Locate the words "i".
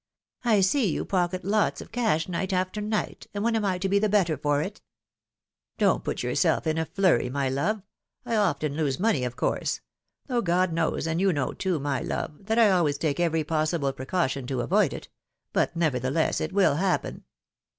0.43-0.61, 3.63-3.77, 8.25-8.35, 12.57-12.71